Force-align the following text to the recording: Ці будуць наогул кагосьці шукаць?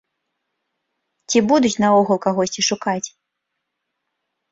Ці 1.29 1.39
будуць 1.51 1.73
наогул 1.83 2.17
кагосьці 2.25 2.61
шукаць? 2.69 3.09